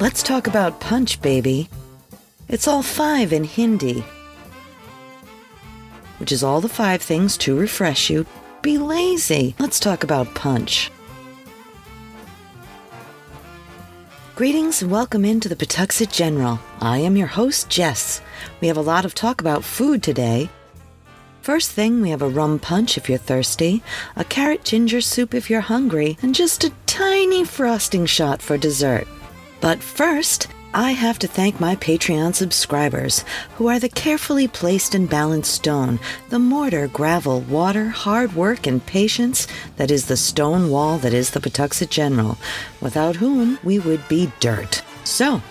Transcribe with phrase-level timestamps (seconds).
[0.00, 1.68] Let's talk about punch, baby.
[2.48, 4.02] It's all five in Hindi,
[6.16, 8.24] which is all the five things to refresh you.
[8.62, 9.54] Be lazy.
[9.58, 10.90] Let's talk about punch.
[14.36, 16.58] Greetings and welcome into the Pawtuxet General.
[16.80, 18.22] I am your host, Jess.
[18.62, 20.48] We have a lot of talk about food today.
[21.42, 23.82] First thing, we have a rum punch if you're thirsty,
[24.16, 29.06] a carrot ginger soup if you're hungry, and just a tiny frosting shot for dessert.
[29.60, 33.24] But first, I have to thank my Patreon subscribers,
[33.56, 38.84] who are the carefully placed and balanced stone, the mortar, gravel, water, hard work, and
[38.84, 42.38] patience that is the stone wall that is the Pawtuxet General,
[42.80, 44.82] without whom we would be dirt.
[45.02, 45.42] So,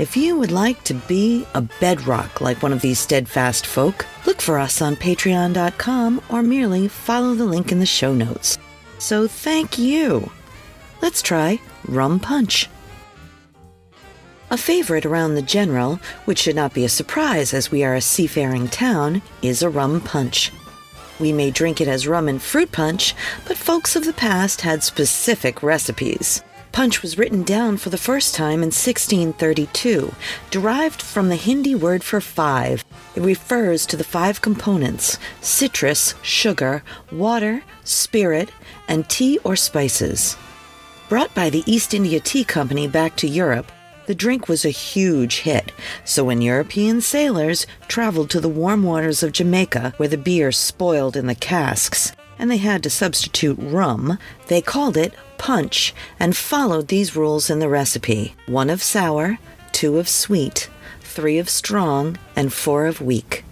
[0.00, 4.40] if you would like to be a bedrock like one of these steadfast folk, look
[4.40, 8.58] for us on patreon.com or merely follow the link in the show notes.
[8.98, 10.32] So, thank you.
[11.00, 12.68] Let's try Rum Punch.
[14.54, 18.00] A favorite around the general, which should not be a surprise as we are a
[18.00, 20.52] seafaring town, is a rum punch.
[21.18, 23.16] We may drink it as rum and fruit punch,
[23.48, 26.44] but folks of the past had specific recipes.
[26.70, 30.14] Punch was written down for the first time in 1632,
[30.52, 32.84] derived from the Hindi word for five.
[33.16, 38.52] It refers to the five components citrus, sugar, water, spirit,
[38.86, 40.36] and tea or spices.
[41.08, 43.72] Brought by the East India Tea Company back to Europe,
[44.06, 45.72] the drink was a huge hit,
[46.04, 51.16] so when European sailors traveled to the warm waters of Jamaica, where the beer spoiled
[51.16, 56.88] in the casks, and they had to substitute rum, they called it punch and followed
[56.88, 59.38] these rules in the recipe one of sour,
[59.72, 60.68] two of sweet,
[61.00, 63.44] three of strong, and four of weak.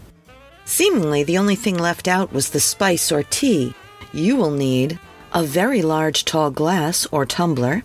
[0.64, 3.74] Seemingly, the only thing left out was the spice or tea.
[4.12, 4.98] You will need
[5.32, 7.84] a very large tall glass or tumbler,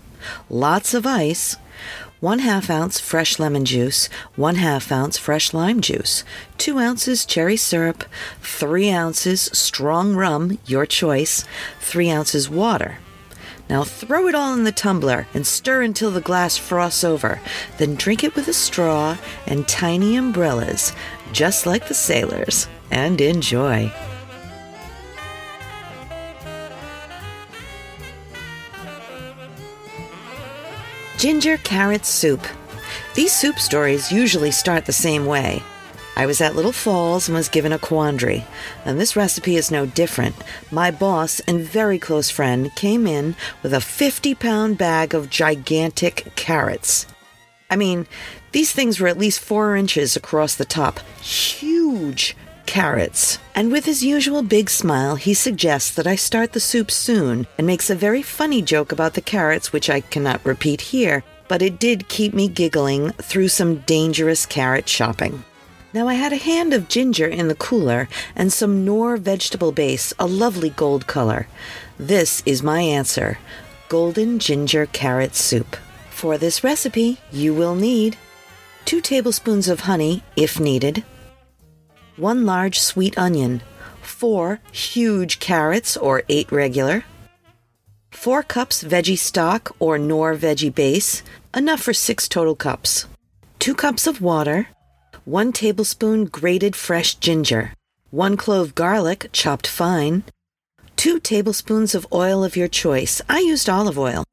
[0.50, 1.56] lots of ice,
[2.19, 6.23] one half ounce fresh lemon juice, one half ounce fresh lime juice,
[6.57, 8.03] two ounces cherry syrup,
[8.41, 11.45] three ounces strong rum, your choice,
[11.79, 12.97] three ounces water.
[13.69, 17.39] Now throw it all in the tumbler and stir until the glass froths over.
[17.77, 20.94] Then drink it with a straw and tiny umbrellas,
[21.33, 23.91] just like the sailors, and enjoy.
[31.17, 32.45] Ginger carrot soup.
[33.16, 35.63] These soup stories usually start the same way.
[36.16, 38.45] I was at Little Falls and was given a quandary,
[38.85, 40.35] and this recipe is no different.
[40.69, 46.31] My boss and very close friend came in with a 50 pound bag of gigantic
[46.35, 47.07] carrots.
[47.67, 48.06] I mean,
[48.51, 51.00] these things were at least four inches across the top.
[51.19, 52.35] Huge
[52.67, 53.39] carrots.
[53.55, 57.66] And with his usual big smile, he suggests that I start the soup soon and
[57.66, 61.79] makes a very funny joke about the carrots, which I cannot repeat here, but it
[61.79, 65.44] did keep me giggling through some dangerous carrot shopping.
[65.94, 70.13] Now, I had a hand of ginger in the cooler and some Knorr vegetable base,
[70.19, 71.47] a lovely gold color.
[71.97, 73.39] This is my answer
[73.89, 75.77] golden ginger carrot soup.
[76.11, 78.17] For this recipe, you will need
[78.85, 81.03] 2 tablespoons of honey, if needed,
[82.17, 83.61] 1 large sweet onion,
[84.01, 87.05] 4 huge carrots or 8 regular,
[88.09, 91.22] 4 cups veggie stock or Knorr veggie base,
[91.56, 93.06] enough for 6 total cups,
[93.59, 94.67] 2 cups of water,
[95.25, 97.73] 1 tablespoon grated fresh ginger,
[98.09, 100.23] 1 clove garlic chopped fine,
[100.95, 103.22] 2 tablespoons of oil of your choice.
[103.29, 104.26] I used olive oil.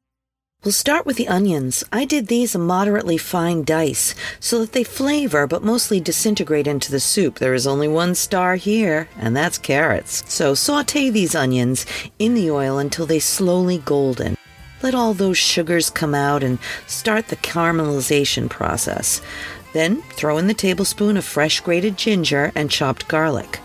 [0.65, 1.83] We'll start with the onions.
[1.93, 6.89] I did these a moderately fine dice so that they flavor but mostly disintegrate into
[6.91, 7.37] the soup.
[7.37, 10.23] There is only one star here, and that's carrots.
[10.27, 11.85] So saute these onions
[12.17, 14.37] in the oil until they slowly golden.
[14.81, 16.57] Let all those sugars come out and
[16.87, 19.21] start the caramelization process.
[19.73, 23.59] Then throw in the tablespoon of fresh grated ginger and chopped garlic.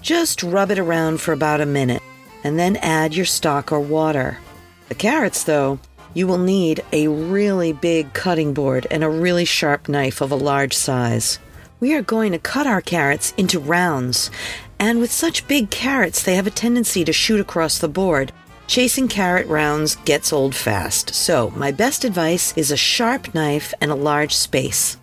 [0.00, 2.02] Just rub it around for about a minute,
[2.42, 4.38] and then add your stock or water.
[4.88, 5.78] The carrots, though,
[6.14, 10.36] you will need a really big cutting board and a really sharp knife of a
[10.36, 11.38] large size.
[11.78, 14.30] We are going to cut our carrots into rounds,
[14.78, 18.32] and with such big carrots, they have a tendency to shoot across the board.
[18.66, 23.90] Chasing carrot rounds gets old fast, so my best advice is a sharp knife and
[23.90, 24.96] a large space.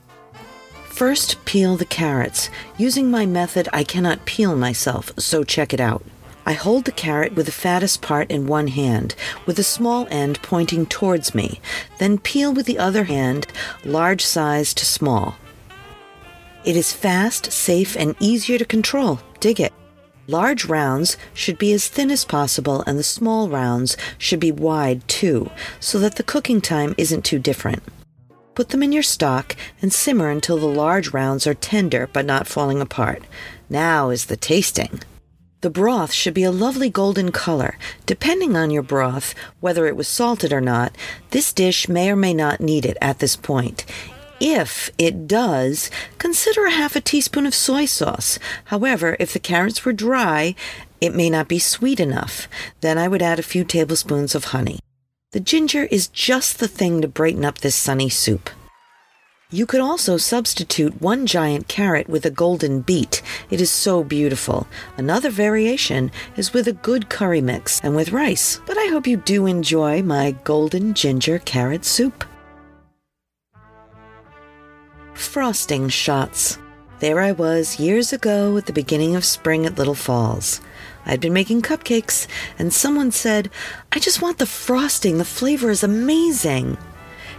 [0.86, 2.50] First, peel the carrots.
[2.77, 6.04] Using my method, I cannot peel myself, so check it out.
[6.48, 9.16] I hold the carrot with the fattest part in one hand,
[9.46, 11.60] with the small end pointing towards me,
[11.98, 13.48] then peel with the other hand,
[13.84, 15.36] large size to small.
[16.64, 19.20] It is fast, safe, and easier to control.
[19.42, 19.74] Dig it.
[20.28, 25.06] Large rounds should be as thin as possible, and the small rounds should be wide
[25.10, 25.52] too,
[25.82, 27.84] so that the cooking time isn't too different.
[28.56, 32.48] Put them in your stock and simmer until the large rounds are tender but not
[32.48, 33.22] falling apart.
[33.70, 35.02] Now is the tasting.
[35.62, 37.77] The broth should be a lovely golden color.
[38.06, 40.95] Depending on your broth, whether it was salted or not,
[41.31, 43.83] this dish may or may not need it at this point.
[44.39, 45.89] If it does,
[46.19, 48.38] consider a half a teaspoon of soy sauce.
[48.65, 50.54] However, if the carrots were dry,
[51.01, 52.48] it may not be sweet enough.
[52.81, 54.80] Then I would add a few tablespoons of honey.
[55.31, 58.51] The ginger is just the thing to brighten up this sunny soup.
[59.50, 63.22] You could also substitute one giant carrot with a golden beet.
[63.50, 64.68] It is so beautiful.
[64.98, 68.60] Another variation is with a good curry mix and with rice.
[68.66, 72.26] But I hope you do enjoy my golden ginger carrot soup.
[75.14, 76.58] Frosting shots.
[77.00, 80.60] There I was years ago at the beginning of spring at Little Falls.
[81.06, 82.28] I'd been making cupcakes,
[82.60, 83.50] and someone said,
[83.94, 85.20] I just want the frosting.
[85.20, 86.78] The flavor is amazing.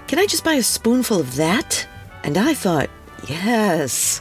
[0.06, 1.86] Can I just buy a spoonful of that?
[2.28, 2.90] And I thought,
[3.26, 4.20] yes.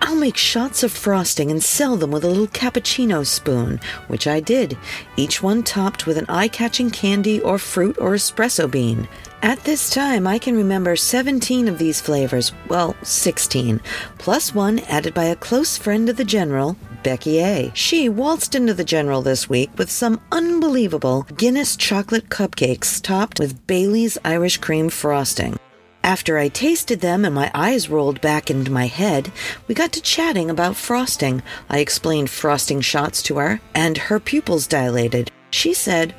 [0.00, 4.38] I'll make shots of frosting and sell them with a little cappuccino spoon, which I
[4.38, 4.78] did,
[5.16, 9.08] each one topped with an eye catching candy or fruit or espresso bean.
[9.42, 13.80] At this time, I can remember 17 of these flavors, well, 16,
[14.18, 17.72] plus one added by a close friend of the General, Becky A.
[17.74, 23.66] She waltzed into the General this week with some unbelievable Guinness chocolate cupcakes topped with
[23.66, 25.58] Bailey's Irish cream frosting.
[26.06, 29.32] After I tasted them and my eyes rolled back into my head,
[29.66, 31.42] we got to chatting about frosting.
[31.68, 35.32] I explained frosting shots to her, and her pupils dilated.
[35.50, 36.14] She said,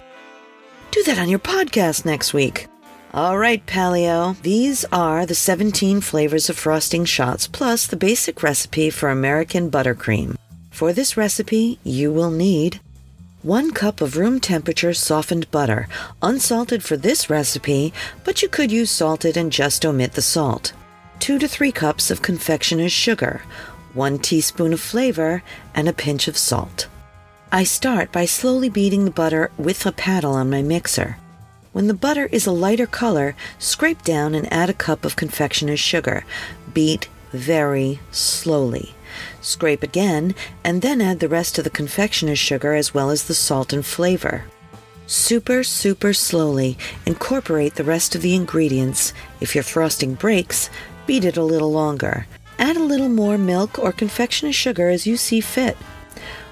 [0.92, 2.68] Do that on your podcast next week.
[3.13, 4.38] All right, Paleo.
[4.42, 10.36] These are the 17 flavors of frosting shots plus the basic recipe for American buttercream.
[10.69, 12.81] For this recipe, you will need
[13.48, 15.88] 1 cup of room temperature softened butter,
[16.22, 17.94] unsalted for this recipe,
[18.26, 20.74] but you could use salted and just omit the salt.
[21.20, 23.42] 2 to 3 cups of confectioner's sugar,
[23.94, 25.42] 1 teaspoon of flavor,
[25.74, 26.90] and a pinch of salt.
[27.50, 31.16] I start by slowly beating the butter with a paddle on my mixer.
[31.72, 35.80] When the butter is a lighter color, scrape down and add a cup of confectioner's
[35.80, 36.26] sugar.
[36.74, 38.94] Beat very slowly.
[39.42, 43.34] Scrape again, and then add the rest of the confectioner's sugar as well as the
[43.34, 44.46] salt and flavor.
[45.08, 49.14] Super, super slowly incorporate the rest of the ingredients.
[49.40, 50.69] If your frosting breaks,
[51.06, 52.28] beat it a little longer.
[52.60, 55.78] Add a little more milk or confectioner's sugar as you see fit.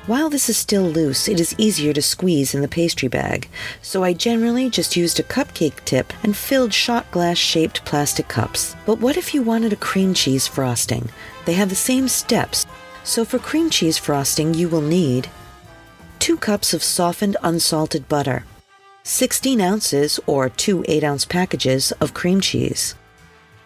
[0.07, 3.49] While this is still loose, it is easier to squeeze in the pastry bag,
[3.81, 8.75] so I generally just used a cupcake tip and filled shot glass shaped plastic cups.
[8.85, 11.09] But what if you wanted a cream cheese frosting?
[11.45, 12.67] They have the same steps,
[13.03, 15.27] so for cream cheese frosting you will need
[16.19, 18.45] 2 cups of softened unsalted butter,
[19.01, 22.93] 16 ounces or 2 8 ounce packages of cream cheese,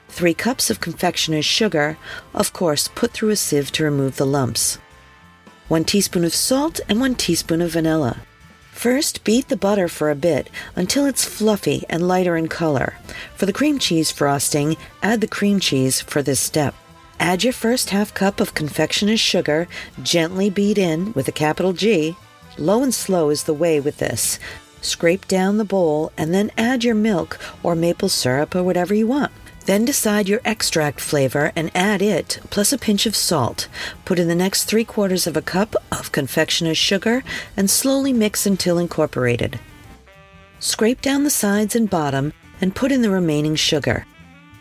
[0.07, 1.97] 3 cups of confectioner's sugar,
[2.33, 4.77] of course put through a sieve to remove the lumps
[5.69, 8.18] 1 teaspoon of salt, and 1 teaspoon of vanilla.
[8.71, 12.96] First, beat the butter for a bit until it's fluffy and lighter in color.
[13.36, 16.74] For the cream cheese frosting, add the cream cheese for this step.
[17.20, 19.67] Add your first half cup of confectioner's sugar,
[20.01, 22.15] gently beat in with a capital G.
[22.58, 24.39] Low and slow is the way with this.
[24.82, 29.05] Scrape down the bowl and then add your milk or maple syrup or whatever you
[29.05, 29.34] want.
[29.70, 33.68] Then decide your extract flavor and add it, plus a pinch of salt.
[34.04, 37.24] Put in the next three quarters of a cup of confectioner's sugar
[37.56, 39.60] and slowly mix until incorporated.
[40.58, 44.08] Scrape down the sides and bottom and put in the remaining sugar.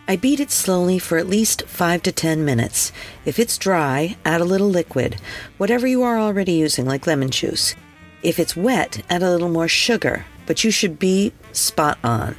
[0.06, 2.92] I beat it slowly for at least 5 to 10 minutes.
[3.24, 5.16] If it's dry, add a little liquid,
[5.56, 7.74] whatever you are already using, like lemon juice.
[8.22, 12.36] If it's wet, add a little more sugar, but you should be spot on.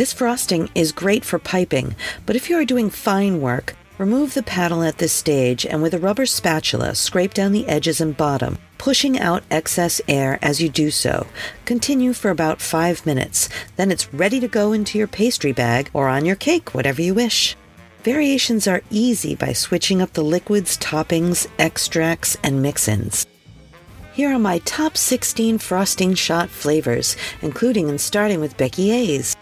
[0.00, 4.42] This frosting is great for piping, but if you are doing fine work, remove the
[4.42, 8.56] paddle at this stage and with a rubber spatula scrape down the edges and bottom,
[8.78, 11.26] pushing out excess air as you do so.
[11.66, 16.08] Continue for about five minutes, then it's ready to go into your pastry bag or
[16.08, 17.54] on your cake, whatever you wish.
[18.02, 23.26] Variations are easy by switching up the liquids, toppings, extracts, and mix ins.
[24.14, 29.36] Here are my top 16 frosting shot flavors, including and starting with Becky A's.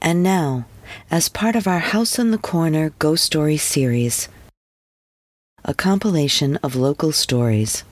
[0.00, 0.66] And now,
[1.10, 4.28] as part of our House on the Corner Ghost Story series,
[5.64, 7.82] a compilation of local stories.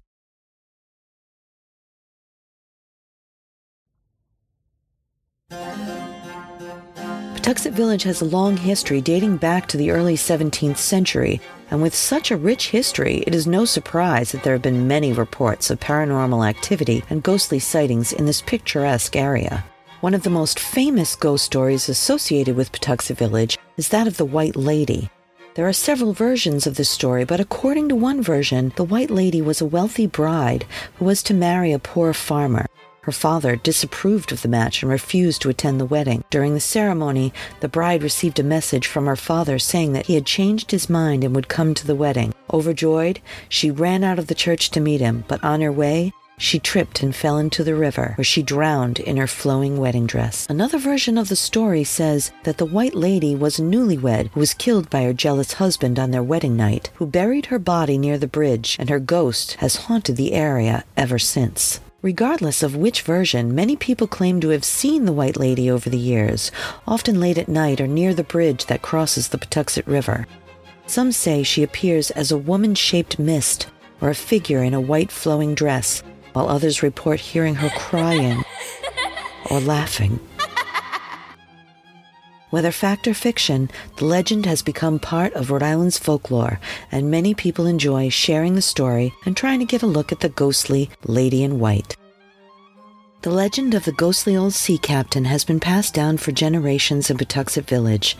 [7.44, 11.94] Pawtuxet Village has a long history dating back to the early 17th century, and with
[11.94, 15.78] such a rich history, it is no surprise that there have been many reports of
[15.78, 19.62] paranormal activity and ghostly sightings in this picturesque area.
[20.00, 24.24] One of the most famous ghost stories associated with Pawtuxet Village is that of the
[24.24, 25.10] White Lady.
[25.54, 29.42] There are several versions of this story, but according to one version, the White Lady
[29.42, 32.64] was a wealthy bride who was to marry a poor farmer.
[33.04, 36.24] Her father disapproved of the match and refused to attend the wedding.
[36.30, 40.24] During the ceremony, the bride received a message from her father saying that he had
[40.24, 42.32] changed his mind and would come to the wedding.
[42.50, 43.20] Overjoyed,
[43.50, 47.02] she ran out of the church to meet him, but on her way, she tripped
[47.02, 50.46] and fell into the river, where she drowned in her flowing wedding dress.
[50.48, 54.54] Another version of the story says that the white lady was a newlywed who was
[54.54, 58.26] killed by her jealous husband on their wedding night, who buried her body near the
[58.26, 61.80] bridge, and her ghost has haunted the area ever since.
[62.04, 65.96] Regardless of which version, many people claim to have seen the White Lady over the
[65.96, 66.52] years,
[66.86, 70.26] often late at night or near the bridge that crosses the Pawtuxet River.
[70.84, 73.68] Some say she appears as a woman shaped mist
[74.02, 76.02] or a figure in a white flowing dress,
[76.34, 78.44] while others report hearing her crying
[79.50, 80.20] or laughing.
[82.54, 86.60] Whether fact or fiction, the legend has become part of Rhode Island's folklore,
[86.92, 90.28] and many people enjoy sharing the story and trying to get a look at the
[90.28, 91.96] ghostly Lady in White.
[93.22, 97.16] The legend of the ghostly old sea captain has been passed down for generations in
[97.16, 98.16] Pawtuxet Village,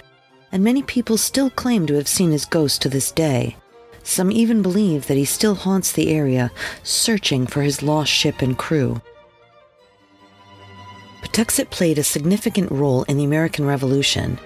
[0.50, 3.56] and many people still claim to have seen his ghost to this day.
[4.02, 6.50] Some even believe that he still haunts the area,
[6.82, 9.00] searching for his lost ship and crew.
[11.34, 14.38] Pawtuxet played a significant role in the American Revolution.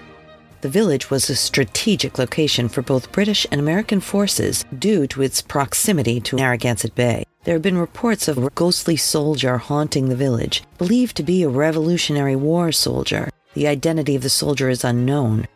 [0.63, 5.43] The village was a strategic location for both British and American forces due to its
[5.43, 7.25] proximity to Narragansett Bay.
[7.45, 11.51] There have been reports of a ghostly soldier haunting the village, believed to be a
[11.51, 13.29] Revolutionary War soldier.
[13.53, 15.47] The identity of the soldier is unknown,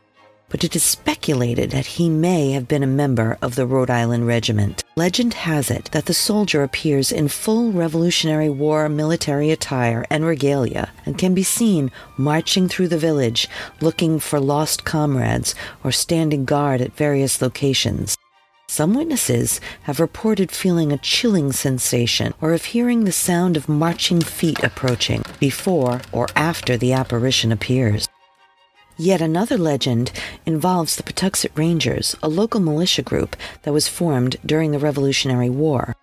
[0.52, 4.26] but it is speculated that he may have been a member of the Rhode Island
[4.26, 4.84] Regiment.
[4.96, 10.92] Legend has it that the soldier appears in full Revolutionary War military attire and regalia
[11.06, 13.48] and can be seen marching through the village
[13.80, 18.16] looking for lost comrades or standing guard at various locations.
[18.68, 24.20] Some witnesses have reported feeling a chilling sensation or of hearing the sound of marching
[24.20, 28.06] feet approaching before or after the apparition appears.
[28.98, 30.12] Yet another legend
[30.44, 35.96] involves the Pawtuxet Rangers, a local militia group that was formed during the Revolutionary War.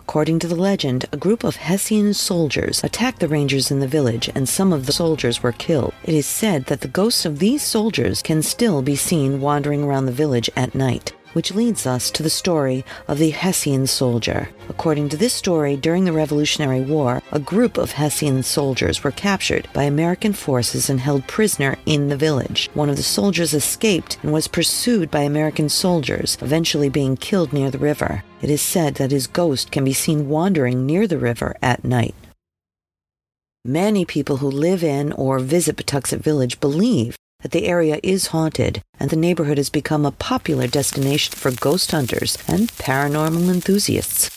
[0.00, 4.28] According to the legend, a group of Hessian soldiers attacked the Rangers in the village,
[4.34, 5.94] and some of the soldiers were killed.
[6.04, 10.06] It is said that the ghosts of these soldiers can still be seen wandering around
[10.06, 14.48] the village at night which leads us to the story of the Hessian soldier.
[14.68, 19.68] According to this story, during the Revolutionary War, a group of Hessian soldiers were captured
[19.72, 22.70] by American forces and held prisoner in the village.
[22.74, 27.70] One of the soldiers escaped and was pursued by American soldiers, eventually being killed near
[27.70, 28.24] the river.
[28.40, 32.14] It is said that his ghost can be seen wandering near the river at night.
[33.64, 38.82] Many people who live in or visit Pawtuxet Village believe that the area is haunted
[38.98, 44.30] and the neighborhood has become a popular destination for ghost hunters and paranormal enthusiasts.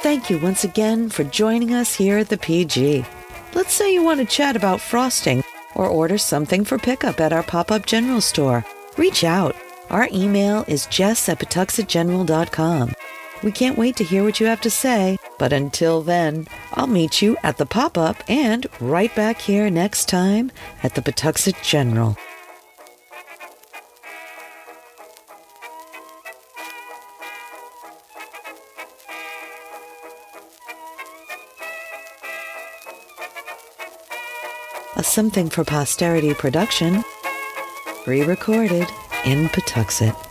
[0.00, 3.04] Thank you once again for joining us here at the PG.
[3.54, 5.42] Let's say you want to chat about frosting
[5.74, 8.64] or order something for pickup at our pop up general store.
[8.96, 9.56] Reach out.
[9.90, 12.94] Our email is jess at pawtuxetgeneral.com.
[13.42, 15.16] We can't wait to hear what you have to say.
[15.38, 20.08] But until then, I'll meet you at the pop up and right back here next
[20.08, 20.50] time
[20.82, 22.16] at the Pawtuxet General.
[34.96, 37.04] A Something for Posterity production
[38.02, 38.88] Pre recorded
[39.24, 40.27] in Pawtuxet.